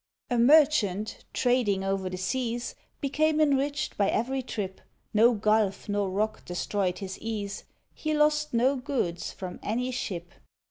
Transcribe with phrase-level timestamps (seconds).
[0.31, 4.81] A merchant, trading o'er the seas, Became enriched by every trip.
[5.13, 10.31] No gulf nor rock destroyed his ease; He lost no goods, from any ship.